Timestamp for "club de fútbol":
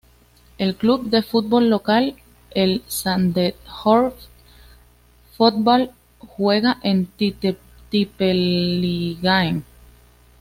0.77-1.69